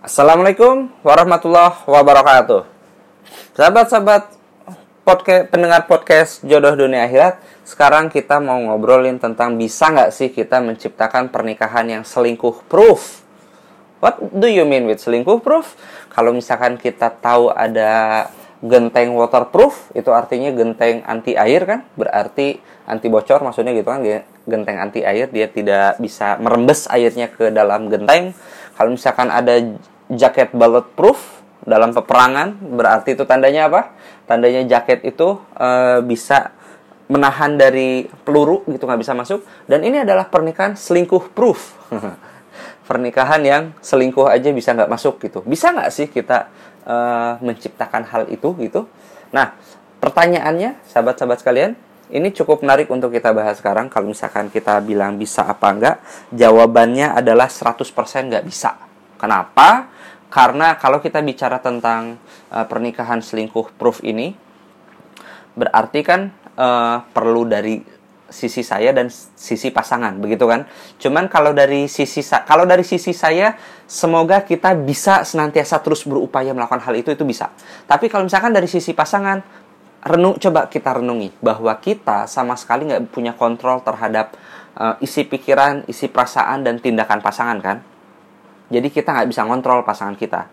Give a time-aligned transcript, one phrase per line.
[0.00, 2.64] Assalamualaikum warahmatullahi wabarakatuh.
[3.52, 4.32] Sahabat-sahabat
[5.04, 7.36] podcast pendengar podcast Jodoh Dunia Akhirat,
[7.68, 13.20] sekarang kita mau ngobrolin tentang bisa nggak sih kita menciptakan pernikahan yang selingkuh proof?
[14.00, 15.76] What do you mean with selingkuh proof?
[16.08, 18.24] Kalau misalkan kita tahu ada
[18.64, 21.84] genteng waterproof, itu artinya genteng anti air kan?
[21.92, 22.56] Berarti
[22.88, 24.00] anti bocor maksudnya gitu kan?
[24.48, 28.32] Genteng anti air dia tidak bisa merembes airnya ke dalam genteng.
[28.80, 29.60] Kalau misalkan ada
[30.08, 33.92] jaket bulletproof dalam peperangan berarti itu tandanya apa?
[34.24, 36.56] Tandanya jaket itu e, bisa
[37.12, 41.76] menahan dari peluru gitu nggak bisa masuk dan ini adalah pernikahan selingkuh proof.
[42.88, 45.44] pernikahan yang selingkuh aja bisa nggak masuk gitu.
[45.44, 46.48] Bisa nggak sih kita
[46.88, 46.96] e,
[47.44, 48.88] menciptakan hal itu gitu?
[49.28, 49.60] Nah,
[50.00, 51.76] pertanyaannya sahabat-sahabat sekalian,
[52.10, 53.86] ini cukup menarik untuk kita bahas sekarang.
[53.86, 55.96] Kalau misalkan kita bilang bisa apa enggak,
[56.34, 57.86] jawabannya adalah 100%
[58.30, 58.74] nggak bisa.
[59.16, 59.90] Kenapa?
[60.30, 62.18] Karena kalau kita bicara tentang
[62.54, 64.34] uh, pernikahan selingkuh proof ini,
[65.58, 67.82] berarti kan uh, perlu dari
[68.30, 70.64] sisi saya dan sisi pasangan, begitu kan?
[71.02, 73.58] Cuman kalau dari sisi kalau dari sisi saya,
[73.90, 77.50] semoga kita bisa senantiasa terus berupaya melakukan hal itu itu bisa.
[77.90, 79.59] Tapi kalau misalkan dari sisi pasangan,
[80.00, 84.32] renung coba kita renungi bahwa kita sama sekali nggak punya kontrol terhadap
[84.80, 87.78] uh, isi pikiran, isi perasaan dan tindakan pasangan kan?
[88.70, 90.46] Jadi kita nggak bisa ngontrol pasangan kita.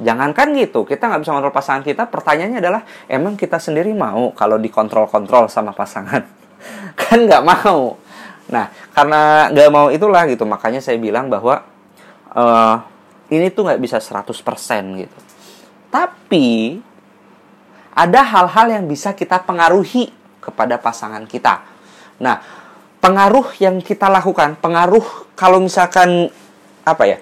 [0.00, 2.08] Jangankan gitu, kita nggak bisa ngontrol pasangan kita.
[2.08, 6.22] Pertanyaannya adalah, emang kita sendiri mau kalau dikontrol-kontrol sama pasangan?
[7.00, 7.98] kan nggak mau.
[8.50, 11.62] Nah, karena nggak mau itulah gitu, makanya saya bilang bahwa
[12.34, 12.76] uh,
[13.30, 14.30] ini tuh nggak bisa 100%
[14.98, 15.18] gitu.
[15.90, 16.78] Tapi
[17.94, 20.10] ada hal-hal yang bisa kita pengaruhi
[20.42, 21.62] kepada pasangan kita.
[22.20, 22.42] Nah,
[22.98, 26.28] pengaruh yang kita lakukan, pengaruh kalau misalkan
[26.84, 27.18] apa ya?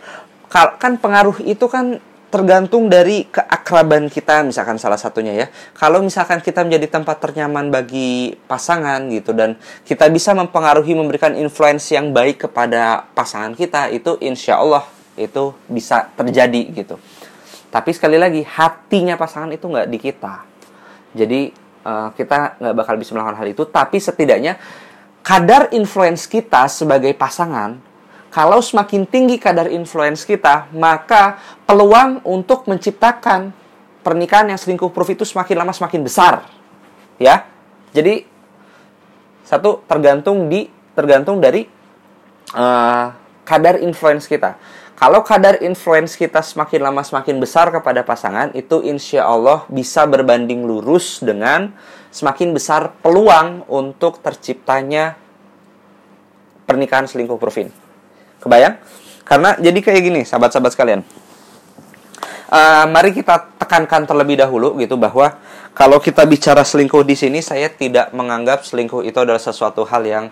[0.53, 1.97] kan pengaruh itu kan
[2.33, 5.47] tergantung dari keakraban kita misalkan salah satunya ya.
[5.77, 11.93] Kalau misalkan kita menjadi tempat ternyaman bagi pasangan gitu dan kita bisa mempengaruhi memberikan influence
[11.93, 14.85] yang baik kepada pasangan kita itu insya Allah
[15.17, 16.97] itu bisa terjadi gitu.
[17.73, 20.52] Tapi sekali lagi hatinya pasangan itu nggak di kita.
[21.13, 21.53] Jadi
[21.85, 23.63] uh, kita nggak bakal bisa melakukan hal itu.
[23.69, 24.57] Tapi setidaknya
[25.23, 27.93] kadar influence kita sebagai pasangan
[28.33, 31.37] kalau semakin tinggi kadar influence kita, maka
[31.69, 33.53] peluang untuk menciptakan
[34.01, 36.49] pernikahan yang selingkuh proof itu semakin lama semakin besar.
[37.21, 37.45] Ya.
[37.93, 38.25] Jadi
[39.45, 40.65] satu tergantung di
[40.97, 41.69] tergantung dari
[42.57, 43.07] uh,
[43.45, 44.57] kadar influence kita.
[45.03, 50.63] Kalau kadar influence kita semakin lama semakin besar kepada pasangan, itu insya Allah bisa berbanding
[50.63, 51.75] lurus dengan
[52.15, 55.19] semakin besar peluang untuk terciptanya
[56.71, 57.75] pernikahan selingkuh proof ini.
[58.47, 58.79] Kebayang?
[59.27, 61.03] Karena jadi kayak gini, sahabat-sahabat sekalian.
[62.47, 65.35] Uh, mari kita tekankan terlebih dahulu gitu bahwa
[65.75, 70.25] kalau kita bicara selingkuh di sini saya tidak menganggap selingkuh itu adalah sesuatu hal yang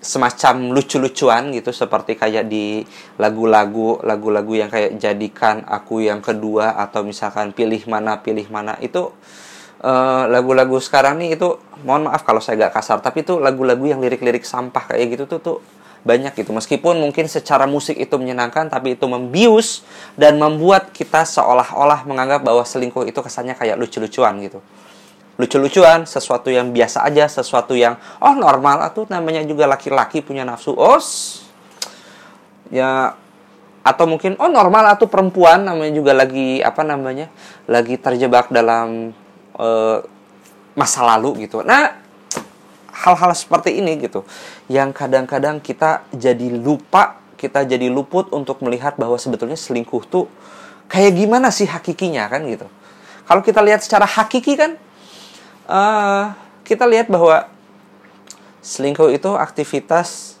[0.00, 2.84] semacam lucu-lucuan gitu seperti kayak di
[3.20, 9.12] lagu-lagu lagu-lagu yang kayak jadikan aku yang kedua atau misalkan pilih mana pilih mana itu
[9.84, 14.00] uh, lagu-lagu sekarang nih itu mohon maaf kalau saya gak kasar tapi itu lagu-lagu yang
[14.00, 15.58] lirik-lirik sampah kayak gitu tuh tuh
[16.04, 16.52] banyak gitu.
[16.52, 19.82] Meskipun mungkin secara musik itu menyenangkan, tapi itu membius
[20.14, 24.60] dan membuat kita seolah-olah menganggap bahwa selingkuh itu kesannya kayak lucu-lucuan gitu.
[25.34, 30.74] Lucu-lucuan, sesuatu yang biasa aja, sesuatu yang oh normal atau namanya juga laki-laki punya nafsu.
[30.74, 31.42] Os
[32.70, 33.18] ya
[33.84, 37.28] atau mungkin oh normal atau perempuan namanya juga lagi apa namanya?
[37.66, 39.10] lagi terjebak dalam
[39.58, 39.98] uh,
[40.78, 41.64] masa lalu gitu.
[41.66, 42.04] Nah,
[42.94, 44.22] hal-hal seperti ini gitu
[44.70, 50.30] yang kadang-kadang kita jadi lupa kita jadi luput untuk melihat bahwa sebetulnya selingkuh tuh
[50.86, 52.64] kayak gimana sih hakikinya kan gitu
[53.26, 54.78] kalau kita lihat secara hakiki kan
[55.68, 56.32] uh,
[56.64, 57.48] kita lihat bahwa
[58.64, 60.40] selingkuh itu aktivitas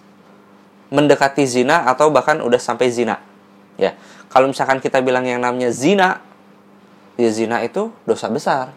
[0.88, 3.20] mendekati zina atau bahkan udah sampai zina
[3.76, 3.92] ya
[4.32, 6.22] kalau misalkan kita bilang yang namanya zina
[7.20, 8.72] ya zina itu dosa besar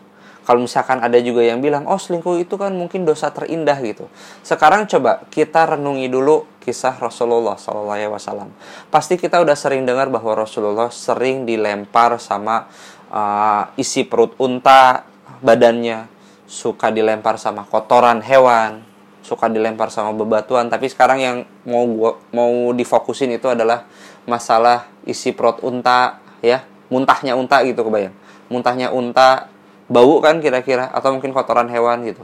[0.48, 4.08] kalau misalkan ada juga yang bilang, oh selingkuh itu kan mungkin dosa terindah gitu.
[4.48, 8.48] Sekarang coba kita renungi dulu kisah Rasulullah SAW.
[8.88, 12.64] Pasti kita udah sering dengar bahwa Rasulullah sering dilempar sama
[13.12, 15.04] uh, isi perut unta
[15.44, 16.08] badannya,
[16.48, 18.82] suka dilempar sama kotoran hewan,
[19.22, 20.72] suka dilempar sama bebatuan.
[20.72, 23.84] Tapi sekarang yang mau gua, mau difokusin itu adalah
[24.24, 28.16] masalah isi perut unta, ya, muntahnya unta gitu kebayang.
[28.48, 29.52] Muntahnya unta
[29.92, 32.24] bau kan kira-kira atau mungkin kotoran hewan gitu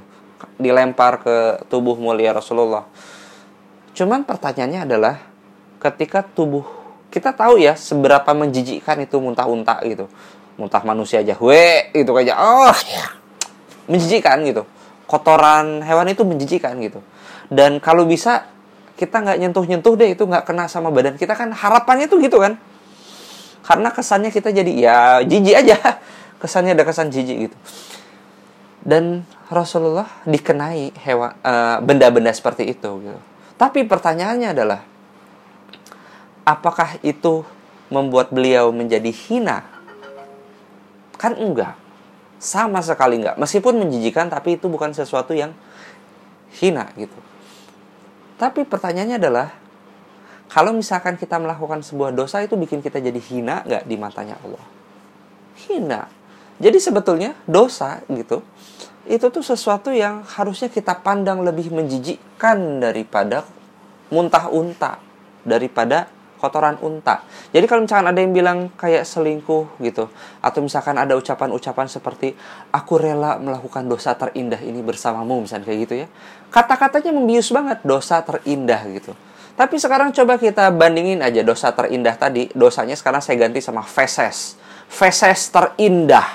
[0.60, 2.88] dilempar ke tubuh mulia Rasulullah.
[3.96, 5.16] Cuman pertanyaannya adalah
[5.84, 6.64] ketika tubuh
[7.12, 10.10] kita tahu ya seberapa menjijikkan itu muntah unta gitu
[10.58, 12.74] muntah manusia aja we itu kayak oh
[13.88, 14.64] menjijikkan gitu.
[15.08, 17.04] Kotoran hewan itu menjijikkan gitu.
[17.52, 18.48] Dan kalau bisa
[18.96, 21.52] kita nggak nyentuh nyentuh deh itu nggak kena sama badan kita kan.
[21.52, 22.56] Harapannya tuh gitu kan.
[23.64, 25.78] Karena kesannya kita jadi ya jijik aja.
[26.44, 27.58] Kesannya ada kesan jijik gitu.
[28.84, 33.20] Dan Rasulullah dikenai hewan uh, benda-benda seperti itu gitu.
[33.56, 34.84] Tapi pertanyaannya adalah
[36.44, 37.48] apakah itu
[37.88, 39.64] membuat beliau menjadi hina?
[41.16, 41.80] Kan enggak.
[42.44, 43.40] Sama sekali enggak.
[43.40, 45.56] Meskipun menjijikan tapi itu bukan sesuatu yang
[46.60, 47.16] hina gitu.
[48.36, 49.48] Tapi pertanyaannya adalah
[50.52, 54.66] kalau misalkan kita melakukan sebuah dosa itu bikin kita jadi hina nggak di matanya Allah?
[55.66, 56.12] Hina.
[56.60, 58.44] Jadi sebetulnya dosa gitu
[59.04, 63.44] itu tuh sesuatu yang harusnya kita pandang lebih menjijikkan daripada
[64.08, 65.00] muntah unta
[65.44, 66.08] daripada
[66.44, 67.24] kotoran unta.
[67.56, 70.12] Jadi kalau misalkan ada yang bilang kayak selingkuh gitu,
[70.44, 72.36] atau misalkan ada ucapan-ucapan seperti
[72.76, 76.08] aku rela melakukan dosa terindah ini bersamamu, misalnya kayak gitu ya.
[76.52, 79.16] Kata-katanya membius banget, dosa terindah gitu.
[79.56, 84.60] Tapi sekarang coba kita bandingin aja dosa terindah tadi, dosanya sekarang saya ganti sama feses.
[84.92, 86.28] Feses terindah.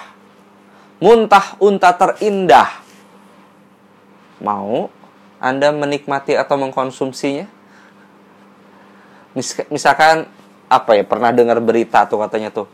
[1.04, 2.80] Muntah unta terindah.
[4.40, 4.88] Mau
[5.38, 7.57] Anda menikmati atau mengkonsumsinya?
[9.36, 10.28] Mis misalkan
[10.68, 12.68] apa ya pernah dengar berita tuh katanya tuh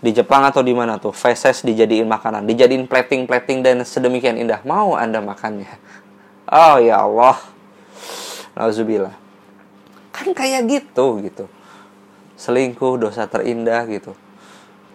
[0.00, 4.60] di Jepang atau di mana tuh feses dijadiin makanan dijadiin plating-plating dan sedemikian indah.
[4.64, 5.70] Mau anda makannya?
[6.48, 7.40] Oh ya Allah.
[8.54, 9.24] Alhamdulillah
[10.14, 11.44] kan kayak gitu gitu.
[12.38, 14.14] Selingkuh dosa terindah gitu.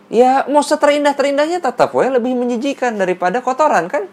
[0.08, 4.08] Ya mau seterindah terindahnya tetap ya lebih menjijikan daripada kotoran kan?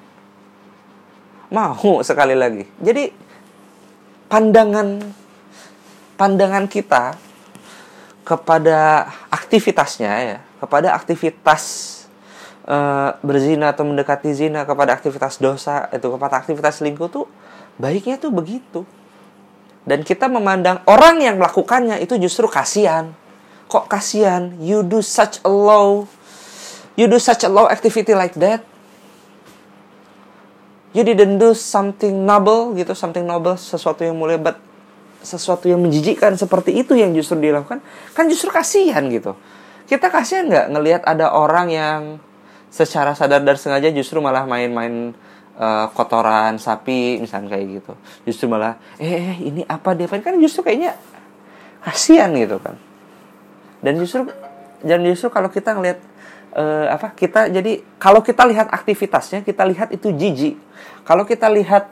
[1.49, 2.67] Mau sekali lagi.
[2.83, 3.15] Jadi
[4.27, 4.99] pandangan
[6.17, 7.17] pandangan kita
[8.27, 11.63] kepada aktivitasnya ya, kepada aktivitas
[12.67, 17.27] uh, berzina atau mendekati zina, kepada aktivitas dosa itu, kepada aktivitas selingkuh tuh
[17.79, 18.83] baiknya tuh begitu.
[19.87, 23.15] Dan kita memandang orang yang melakukannya itu justru kasihan.
[23.71, 24.51] Kok kasihan?
[24.59, 26.11] You do such a low
[26.97, 28.65] you do such a low activity like that.
[30.97, 34.57] You didn't do something noble gitu, something noble, sesuatu yang mulia, but
[35.27, 37.83] sesuatu yang menjijikkan seperti itu yang justru dilakukan
[38.15, 39.35] kan justru kasihan gitu.
[39.91, 42.01] Kita kasihan nggak ngelihat ada orang yang
[42.71, 45.11] secara sadar dan sengaja justru malah main-main
[45.59, 47.93] uh, kotoran sapi misalnya kayak gitu.
[48.31, 50.95] Justru malah eh, eh ini apa dia kan justru kayaknya
[51.83, 52.79] kasihan gitu kan.
[53.83, 54.31] Dan justru
[54.87, 55.99] dan justru kalau kita ngelihat
[56.55, 60.55] uh, apa kita jadi kalau kita lihat aktivitasnya kita lihat itu jijik.
[61.03, 61.91] Kalau kita lihat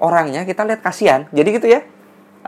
[0.00, 1.28] orangnya kita lihat kasihan.
[1.32, 1.93] Jadi gitu ya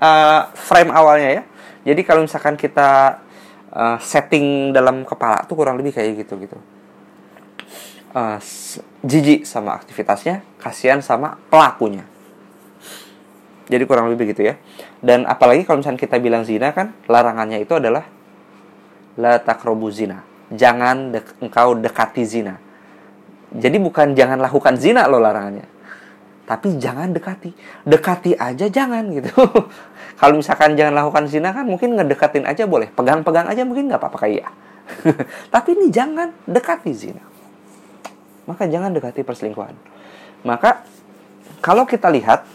[0.01, 1.43] uh, frame awalnya ya.
[1.87, 3.23] Jadi kalau misalkan kita
[3.71, 6.59] uh, setting dalam kepala tuh kurang lebih kayak gitu gitu.
[8.17, 8.41] Uh,
[9.05, 12.09] jijik sama aktivitasnya, kasihan sama pelakunya.
[13.67, 14.55] Jadi kurang lebih begitu ya.
[15.03, 18.07] Dan apalagi kalau misalnya kita bilang zina kan, larangannya itu adalah
[19.19, 20.23] la takrobu zina.
[20.49, 22.57] Jangan de engkau dekati zina.
[23.51, 25.76] Jadi bukan jangan lakukan zina loh larangannya
[26.47, 27.51] tapi jangan dekati.
[27.83, 29.35] Dekati aja jangan gitu.
[30.21, 32.89] Kalau misalkan jangan lakukan zina kan mungkin ngedekatin aja boleh.
[32.95, 34.49] Pegang-pegang aja mungkin nggak apa-apa kayak
[35.55, 37.25] tapi ini jangan dekati zina.
[38.47, 39.75] Maka jangan dekati perselingkuhan.
[40.47, 40.87] Maka
[41.59, 42.47] kalau kita lihat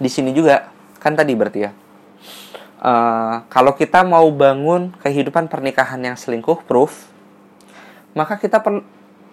[0.00, 1.70] di sini juga kan tadi berarti ya
[2.80, 7.08] uh, kalau kita mau bangun kehidupan pernikahan yang selingkuh proof
[8.16, 8.80] maka kita perlu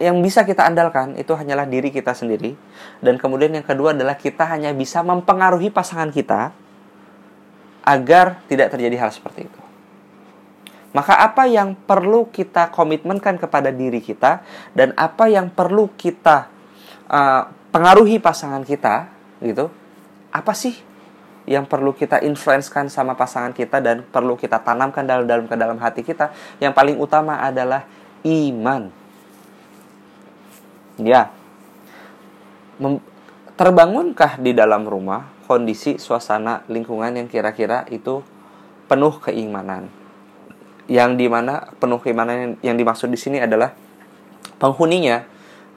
[0.02, 2.58] yang bisa kita andalkan itu hanyalah diri kita sendiri
[3.00, 6.50] dan kemudian yang kedua adalah kita hanya bisa mempengaruhi pasangan kita
[7.84, 9.62] agar tidak terjadi hal seperti itu.
[10.94, 14.46] Maka apa yang perlu kita komitmenkan kepada diri kita
[14.78, 16.48] dan apa yang perlu kita
[17.10, 19.10] uh, pengaruhi pasangan kita
[19.42, 19.74] gitu.
[20.30, 20.78] Apa sih
[21.50, 25.78] yang perlu kita influenskan sama pasangan kita dan perlu kita tanamkan dalam dalam ke dalam
[25.82, 26.30] hati kita?
[26.62, 27.90] Yang paling utama adalah
[28.22, 29.03] iman
[31.02, 31.34] Ya.
[33.54, 38.22] Terbangunkah di dalam rumah kondisi suasana lingkungan yang kira-kira itu
[38.90, 39.90] penuh keimanan?
[40.90, 43.72] Yang di mana penuh keimanan yang, yang dimaksud di sini adalah
[44.60, 45.24] penghuninya,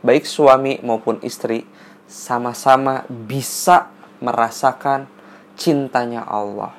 [0.02, 1.68] baik suami maupun istri,
[2.06, 3.92] sama-sama bisa
[4.23, 5.06] merasakan
[5.58, 6.73] cintanya Allah.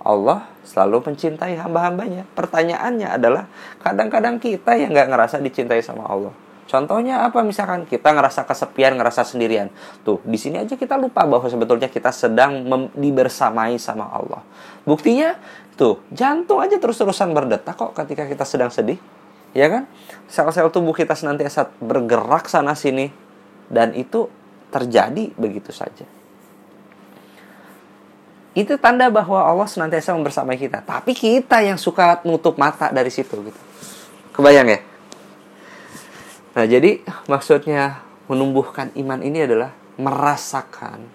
[0.00, 2.24] Allah selalu mencintai hamba-hambanya.
[2.32, 3.44] Pertanyaannya adalah
[3.84, 6.32] kadang-kadang kita yang nggak ngerasa dicintai sama Allah.
[6.70, 9.74] Contohnya apa misalkan kita ngerasa kesepian, ngerasa sendirian.
[10.06, 12.62] Tuh, di sini aja kita lupa bahwa sebetulnya kita sedang
[12.94, 14.38] dibersamai sama Allah.
[14.86, 15.34] Buktinya
[15.80, 19.00] Tuh, jantung aja terus-terusan berdetak kok ketika kita sedang sedih.
[19.56, 19.88] Ya kan?
[20.28, 23.08] Sel-sel tubuh kita senantiasa bergerak sana sini
[23.72, 24.28] dan itu
[24.68, 26.04] terjadi begitu saja.
[28.52, 30.84] Itu tanda bahwa Allah senantiasa membersamai kita.
[30.84, 33.60] Tapi kita yang suka nutup mata dari situ gitu.
[34.36, 34.84] Kebayang ya?
[36.50, 41.06] Nah, jadi maksudnya menumbuhkan iman ini adalah merasakan,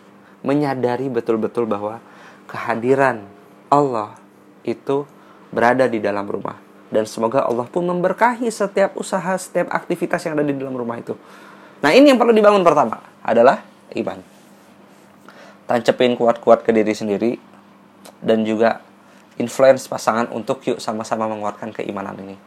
[0.46, 2.00] menyadari betul-betul bahwa
[2.48, 3.26] kehadiran
[3.68, 4.16] Allah
[4.64, 5.04] itu
[5.52, 6.60] berada di dalam rumah.
[6.88, 11.18] Dan semoga Allah pun memberkahi setiap usaha, setiap aktivitas yang ada di dalam rumah itu.
[11.82, 13.66] Nah ini yang perlu dibangun pertama adalah
[13.98, 14.22] iman.
[15.66, 17.32] Tancepin kuat-kuat ke diri sendiri
[18.22, 18.86] dan juga
[19.42, 22.38] influence pasangan untuk yuk sama-sama menguatkan keimanan ini.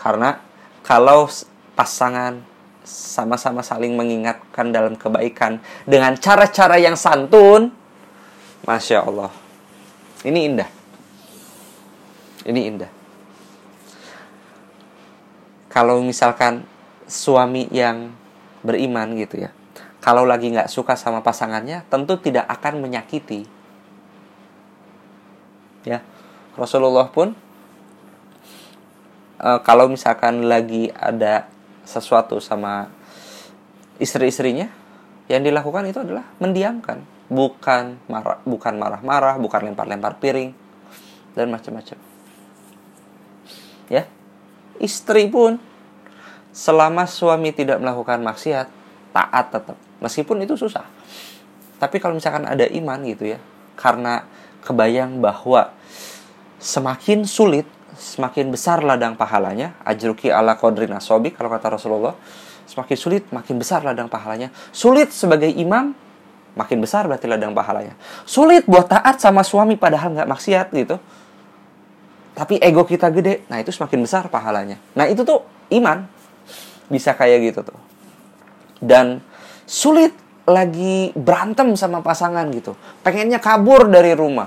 [0.00, 0.40] Karena
[0.82, 1.28] kalau
[1.78, 2.42] pasangan
[2.82, 7.70] sama-sama saling mengingatkan dalam kebaikan dengan cara-cara yang santun,
[8.66, 9.30] masya Allah,
[10.26, 10.70] ini indah.
[12.42, 12.90] Ini indah.
[15.70, 16.66] Kalau misalkan
[17.06, 18.10] suami yang
[18.66, 19.54] beriman gitu ya,
[20.02, 23.46] kalau lagi nggak suka sama pasangannya, tentu tidak akan menyakiti.
[25.86, 26.02] Ya,
[26.58, 27.38] Rasulullah pun
[29.38, 31.46] uh, kalau misalkan lagi ada
[31.88, 32.92] sesuatu sama
[33.96, 34.68] istri-istrinya,
[35.32, 37.00] yang dilakukan itu adalah mendiamkan,
[37.32, 40.52] bukan marah, bukan marah-marah, bukan lempar-lempar piring
[41.32, 41.96] dan macam-macam.
[43.88, 44.04] Ya.
[44.78, 45.56] Istri pun
[46.52, 48.68] selama suami tidak melakukan maksiat
[49.10, 49.76] taat tetap.
[49.98, 50.86] Meskipun itu susah.
[51.78, 53.38] Tapi kalau misalkan ada iman gitu ya
[53.78, 54.26] karena
[54.66, 55.70] kebayang bahwa
[56.58, 57.66] semakin sulit
[57.98, 62.14] semakin besar ladang pahalanya ajruki ala kodrin asobik kalau kata Rasulullah
[62.70, 65.90] semakin sulit makin besar ladang pahalanya sulit sebagai imam
[66.54, 70.96] makin besar berarti ladang pahalanya sulit buat taat sama suami padahal nggak maksiat gitu
[72.38, 74.78] tapi ego kita gede, nah itu semakin besar pahalanya.
[74.94, 75.42] Nah itu tuh
[75.74, 76.06] iman
[76.86, 77.78] bisa kayak gitu tuh.
[78.78, 79.18] Dan
[79.66, 80.14] sulit
[80.46, 82.78] lagi berantem sama pasangan gitu.
[83.02, 84.46] Pengennya kabur dari rumah.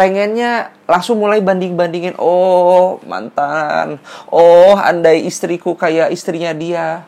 [0.00, 2.16] Pengennya langsung mulai banding-bandingin.
[2.16, 4.00] Oh mantan.
[4.32, 7.04] Oh andai istriku kayak istrinya dia.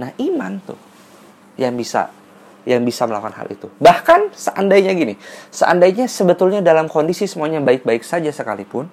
[0.00, 0.80] Nah iman tuh
[1.60, 2.08] yang bisa
[2.64, 3.68] yang bisa melakukan hal itu.
[3.76, 5.20] Bahkan seandainya gini,
[5.52, 8.88] seandainya sebetulnya dalam kondisi semuanya baik-baik saja sekalipun,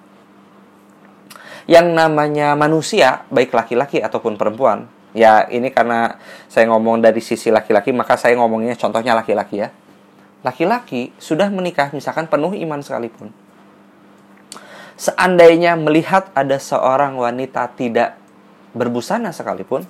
[1.65, 4.85] yang namanya manusia, baik laki-laki ataupun perempuan,
[5.17, 6.21] ya ini karena
[6.51, 9.73] saya ngomong dari sisi laki-laki, maka saya ngomongnya contohnya laki-laki ya.
[10.43, 13.31] Laki-laki sudah menikah misalkan penuh iman sekalipun.
[14.99, 18.19] Seandainya melihat ada seorang wanita tidak
[18.75, 19.87] berbusana sekalipun,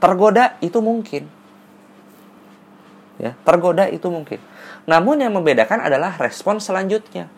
[0.00, 1.28] tergoda itu mungkin.
[3.20, 4.40] Ya, tergoda itu mungkin.
[4.88, 7.28] Namun yang membedakan adalah respon selanjutnya.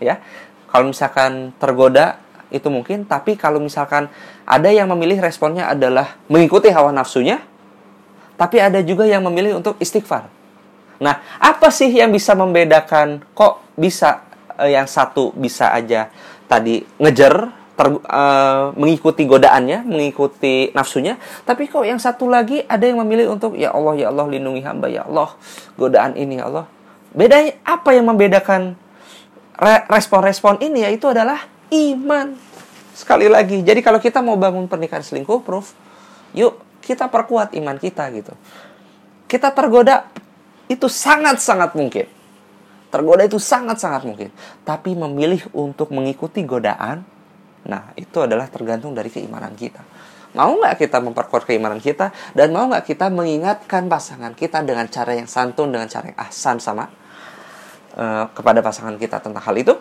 [0.00, 0.24] Ya.
[0.72, 2.16] Kalau misalkan tergoda
[2.52, 4.12] itu mungkin tapi kalau misalkan
[4.44, 7.40] ada yang memilih responnya adalah mengikuti hawa nafsunya
[8.36, 10.28] tapi ada juga yang memilih untuk istighfar
[11.02, 14.22] nah apa sih yang bisa membedakan kok bisa
[14.62, 16.06] eh, yang satu bisa aja
[16.46, 23.02] tadi ngejar ter, uh, mengikuti godaannya mengikuti nafsunya tapi kok yang satu lagi ada yang
[23.02, 25.34] memilih untuk ya Allah ya Allah lindungi hamba ya Allah
[25.74, 26.68] godaan ini ya Allah
[27.16, 28.76] bedanya apa yang membedakan
[29.88, 32.34] respon-respon ini yaitu adalah iman.
[32.92, 35.72] Sekali lagi, jadi kalau kita mau bangun pernikahan selingkuh, proof,
[36.36, 38.34] yuk kita perkuat iman kita gitu.
[39.30, 40.12] Kita tergoda
[40.68, 42.06] itu sangat-sangat mungkin.
[42.92, 44.28] Tergoda itu sangat-sangat mungkin.
[44.62, 47.00] Tapi memilih untuk mengikuti godaan,
[47.64, 49.80] nah itu adalah tergantung dari keimanan kita.
[50.32, 55.12] Mau nggak kita memperkuat keimanan kita dan mau nggak kita mengingatkan pasangan kita dengan cara
[55.12, 56.88] yang santun, dengan cara yang ahsan sama
[57.96, 59.76] uh, kepada pasangan kita tentang hal itu?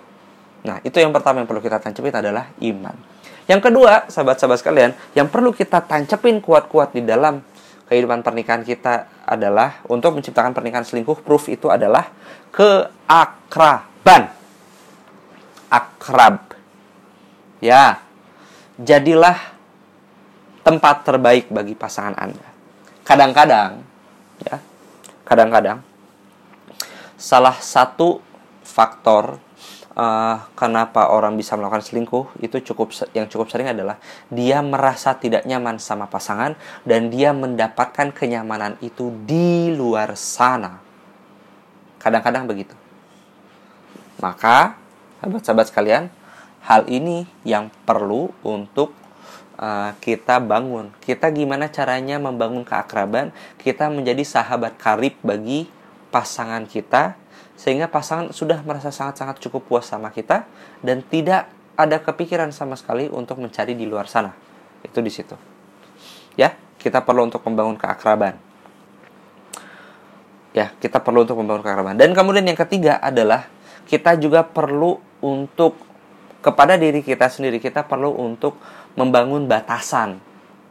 [0.61, 2.95] Nah, itu yang pertama yang perlu kita tancepin adalah iman.
[3.49, 7.41] Yang kedua, sahabat-sahabat sekalian, yang perlu kita tancepin kuat-kuat di dalam
[7.91, 12.07] kehidupan pernikahan kita adalah untuk menciptakan pernikahan selingkuh proof itu adalah
[12.55, 14.31] keakraban.
[15.67, 16.55] Akrab.
[17.59, 17.99] Ya.
[18.79, 19.35] Jadilah
[20.63, 22.47] tempat terbaik bagi pasangan Anda.
[23.03, 23.83] Kadang-kadang
[24.47, 24.55] ya.
[25.27, 25.83] Kadang-kadang
[27.19, 28.23] salah satu
[28.63, 29.35] faktor
[29.95, 33.99] uh, kenapa orang bisa melakukan selingkuh itu cukup yang cukup sering adalah
[34.31, 36.55] dia merasa tidak nyaman sama pasangan
[36.87, 40.79] dan dia mendapatkan kenyamanan itu di luar sana.
[42.01, 42.73] Kadang-kadang begitu.
[44.21, 44.77] Maka,
[45.21, 46.03] sahabat-sahabat sekalian,
[46.65, 48.93] hal ini yang perlu untuk
[49.57, 50.93] uh, kita bangun.
[51.01, 53.33] Kita gimana caranya membangun keakraban?
[53.57, 55.69] Kita menjadi sahabat karib bagi
[56.13, 57.17] pasangan kita
[57.61, 60.49] sehingga pasangan sudah merasa sangat-sangat cukup puas sama kita
[60.81, 61.45] dan tidak
[61.77, 64.33] ada kepikiran sama sekali untuk mencari di luar sana.
[64.81, 65.37] Itu di situ.
[66.33, 68.41] Ya, kita perlu untuk membangun keakraban.
[70.57, 72.01] Ya, kita perlu untuk membangun keakraban.
[72.01, 73.45] Dan kemudian yang ketiga adalah
[73.85, 75.77] kita juga perlu untuk
[76.41, 78.57] kepada diri kita sendiri kita perlu untuk
[78.97, 80.17] membangun batasan.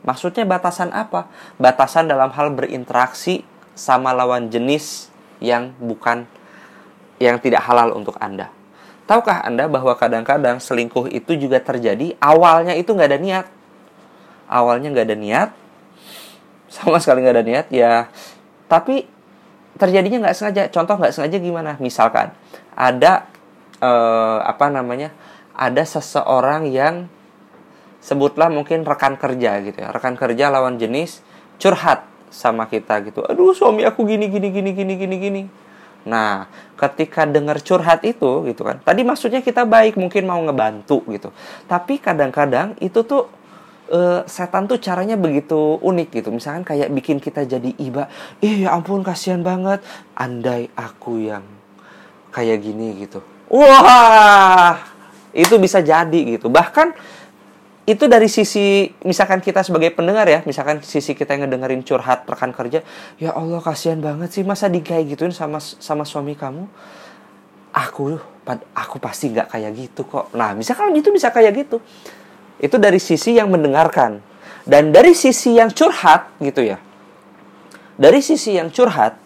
[0.02, 1.30] Maksudnya batasan apa?
[1.54, 3.46] Batasan dalam hal berinteraksi
[3.78, 5.06] sama lawan jenis
[5.38, 6.26] yang bukan
[7.20, 8.48] yang tidak halal untuk Anda.
[9.04, 13.46] Tahukah Anda bahwa kadang-kadang selingkuh itu juga terjadi awalnya itu nggak ada niat.
[14.50, 15.48] Awalnya nggak ada niat,
[16.74, 17.94] sama sekali nggak ada niat ya.
[18.66, 19.04] Tapi
[19.76, 20.62] terjadinya nggak sengaja.
[20.72, 21.76] Contoh nggak sengaja gimana?
[21.78, 22.32] Misalkan
[22.74, 23.28] ada
[23.78, 25.12] eh, apa namanya?
[25.54, 27.04] Ada seseorang yang
[28.00, 29.92] sebutlah mungkin rekan kerja gitu ya.
[29.92, 31.20] Rekan kerja lawan jenis
[31.60, 33.20] curhat sama kita gitu.
[33.28, 35.42] Aduh suami aku gini gini gini gini gini gini
[36.08, 36.48] Nah,
[36.80, 38.80] ketika dengar curhat itu gitu kan.
[38.80, 41.28] Tadi maksudnya kita baik, mungkin mau ngebantu gitu.
[41.68, 43.28] Tapi kadang-kadang itu tuh
[43.92, 46.28] uh, setan tuh caranya begitu unik gitu.
[46.32, 48.08] Misalkan kayak bikin kita jadi iba.
[48.40, 49.84] Ih, ya ampun kasihan banget.
[50.16, 51.44] Andai aku yang
[52.32, 53.20] kayak gini gitu.
[53.50, 54.78] Wah,
[55.34, 56.46] itu bisa jadi gitu.
[56.46, 56.94] Bahkan
[57.90, 62.54] itu dari sisi misalkan kita sebagai pendengar ya misalkan sisi kita yang ngedengerin curhat rekan
[62.54, 62.80] kerja
[63.18, 66.64] ya Allah kasihan banget sih masa di kayak gituin sama sama suami kamu?
[67.70, 68.18] Aku
[68.74, 70.32] aku pasti nggak kayak gitu kok.
[70.32, 71.78] Nah misalkan itu bisa kayak gitu.
[72.56, 74.24] Itu dari sisi yang mendengarkan.
[74.64, 76.80] Dan dari sisi yang curhat gitu ya.
[78.00, 79.19] Dari sisi yang curhat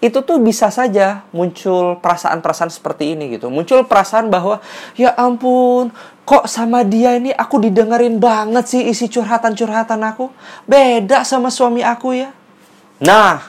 [0.00, 3.52] itu tuh bisa saja muncul perasaan-perasaan seperti ini gitu.
[3.52, 4.64] Muncul perasaan bahwa
[4.96, 5.92] ya ampun,
[6.24, 10.32] kok sama dia ini aku didengerin banget sih isi curhatan-curhatan aku.
[10.64, 12.32] Beda sama suami aku ya.
[13.04, 13.44] Nah,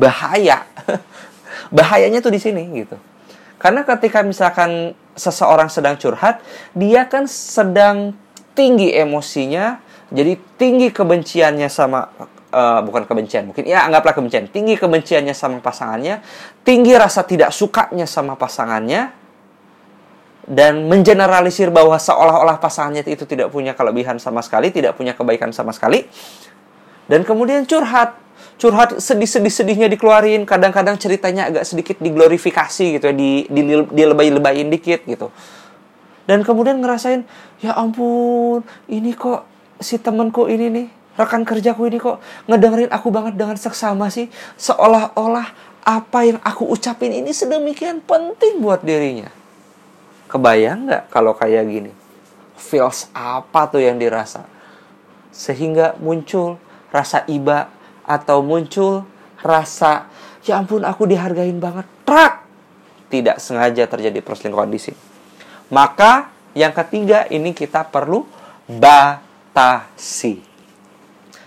[0.00, 0.64] bahaya.
[1.76, 2.96] Bahayanya tuh di sini gitu.
[3.60, 6.40] Karena ketika misalkan seseorang sedang curhat,
[6.72, 8.16] dia kan sedang
[8.56, 12.08] tinggi emosinya, jadi tinggi kebenciannya sama
[12.54, 16.22] uh, bukan kebencian mungkin ya anggaplah kebencian tinggi kebenciannya sama pasangannya
[16.62, 19.24] tinggi rasa tidak sukanya sama pasangannya
[20.44, 25.72] dan mengeneralisir bahwa seolah-olah pasangannya itu tidak punya kelebihan sama sekali, tidak punya kebaikan sama
[25.72, 26.04] sekali.
[27.08, 28.20] Dan kemudian curhat.
[28.54, 33.50] Curhat sedih-sedih-sedihnya dikeluarin, kadang-kadang ceritanya agak sedikit diglorifikasi gitu ya, di
[33.90, 35.34] dilebay-lebayin dikit gitu.
[36.28, 37.26] Dan kemudian ngerasain,
[37.58, 39.42] ya ampun, ini kok
[39.82, 42.18] si temenku ini nih rekan kerjaku ini kok
[42.50, 44.26] ngedengerin aku banget dengan seksama sih.
[44.58, 49.30] Seolah-olah apa yang aku ucapin ini sedemikian penting buat dirinya.
[50.26, 51.92] Kebayang nggak kalau kayak gini?
[52.58, 54.48] Feels apa tuh yang dirasa?
[55.30, 56.58] Sehingga muncul
[56.90, 57.70] rasa iba
[58.06, 59.04] atau muncul
[59.42, 60.08] rasa
[60.42, 61.86] ya ampun aku dihargain banget.
[62.02, 62.42] Trak!
[63.12, 64.98] Tidak sengaja terjadi perselingkuhan di sini.
[65.70, 68.26] Maka yang ketiga ini kita perlu
[68.66, 70.53] batasi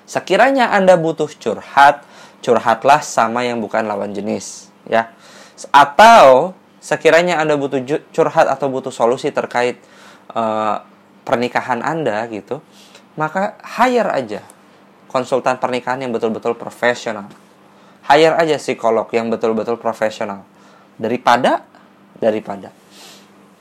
[0.07, 2.07] Sekiranya Anda butuh curhat,
[2.39, 5.11] curhatlah sama yang bukan lawan jenis, ya.
[5.75, 7.83] Atau sekiranya Anda butuh
[8.15, 9.83] curhat atau butuh solusi terkait
[10.31, 10.79] uh,
[11.27, 12.63] pernikahan Anda gitu,
[13.19, 14.41] maka hire aja
[15.11, 17.27] konsultan pernikahan yang betul-betul profesional.
[18.07, 20.47] Hire aja psikolog yang betul-betul profesional.
[20.95, 21.67] Daripada
[22.23, 22.71] daripada.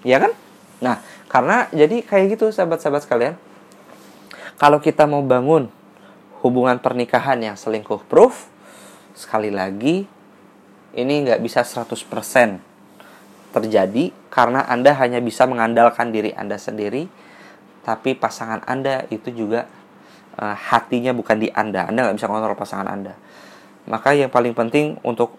[0.06, 0.32] Ya kan?
[0.78, 3.34] Nah, karena jadi kayak gitu sahabat-sahabat sekalian.
[4.56, 5.68] Kalau kita mau bangun
[6.44, 8.48] hubungan pernikahan yang selingkuh proof
[9.16, 10.04] sekali lagi
[10.96, 11.96] ini nggak bisa 100%
[13.52, 17.08] terjadi karena Anda hanya bisa mengandalkan diri Anda sendiri
[17.86, 19.70] tapi pasangan Anda itu juga
[20.36, 21.86] uh, hatinya bukan di Anda.
[21.88, 23.14] Anda nggak bisa mengontrol pasangan Anda.
[23.86, 25.38] Maka yang paling penting untuk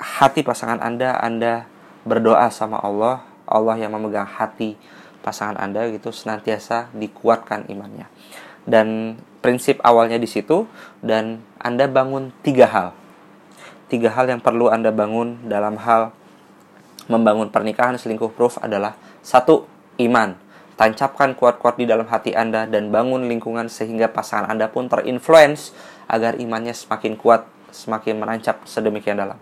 [0.00, 1.68] hati pasangan Anda Anda
[2.08, 4.80] berdoa sama Allah Allah yang memegang hati
[5.20, 8.08] pasangan Anda gitu senantiasa dikuatkan imannya.
[8.64, 10.66] Dan prinsip awalnya di situ
[11.02, 12.88] dan Anda bangun tiga hal.
[13.88, 16.12] Tiga hal yang perlu Anda bangun dalam hal
[17.08, 19.64] membangun pernikahan selingkuh proof adalah satu
[19.98, 20.36] iman.
[20.78, 25.74] Tancapkan kuat-kuat di dalam hati Anda dan bangun lingkungan sehingga pasangan Anda pun terinfluence
[26.06, 29.34] agar imannya semakin kuat, semakin menancap sedemikian dalam.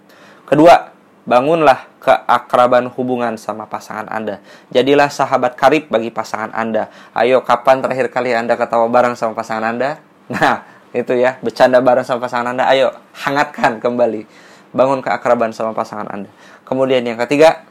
[0.48, 0.95] Kedua,
[1.26, 4.38] Bangunlah keakraban hubungan sama pasangan Anda.
[4.70, 6.86] Jadilah sahabat karib bagi pasangan Anda.
[7.18, 9.98] Ayo, kapan terakhir kali Anda ketawa bareng sama pasangan Anda?
[10.30, 10.62] Nah,
[10.94, 12.70] itu ya, bercanda bareng sama pasangan Anda.
[12.70, 12.94] Ayo,
[13.26, 14.22] hangatkan kembali.
[14.70, 16.30] Bangun keakraban sama pasangan Anda.
[16.62, 17.66] Kemudian yang ketiga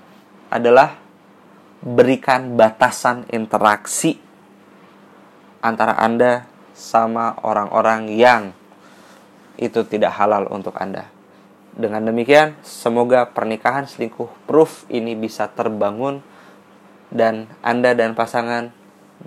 [0.52, 1.00] adalah
[1.80, 4.20] berikan batasan interaksi
[5.64, 6.44] antara Anda
[6.76, 8.52] sama orang-orang yang
[9.56, 11.15] itu tidak halal untuk Anda
[11.76, 16.24] Dengan demikian, semoga pernikahan selingkuh proof ini bisa terbangun
[17.12, 18.72] dan Anda dan pasangan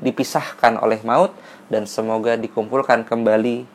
[0.00, 1.36] dipisahkan oleh maut
[1.68, 3.68] dan semoga dikumpulkan kembali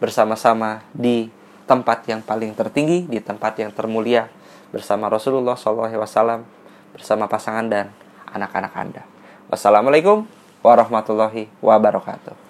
[0.00, 1.28] bersama-sama di
[1.68, 4.32] tempat yang paling tertinggi, di tempat yang termulia
[4.72, 6.48] bersama Rasulullah SAW,
[6.96, 7.92] bersama pasangan dan
[8.32, 9.02] anak-anak Anda.
[9.52, 10.24] Wassalamualaikum
[10.64, 12.47] warahmatullahi wabarakatuh.